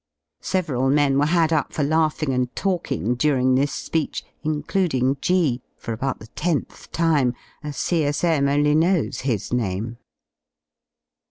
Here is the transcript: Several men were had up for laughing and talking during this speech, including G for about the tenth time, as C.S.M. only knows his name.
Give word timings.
Several 0.41 0.89
men 0.89 1.19
were 1.19 1.27
had 1.27 1.53
up 1.53 1.73
for 1.73 1.83
laughing 1.83 2.33
and 2.33 2.49
talking 2.55 3.13
during 3.13 3.53
this 3.53 3.71
speech, 3.71 4.23
including 4.41 5.15
G 5.21 5.61
for 5.77 5.93
about 5.93 6.17
the 6.19 6.25
tenth 6.25 6.91
time, 6.91 7.35
as 7.61 7.77
C.S.M. 7.77 8.47
only 8.47 8.73
knows 8.73 9.19
his 9.21 9.53
name. 9.53 9.97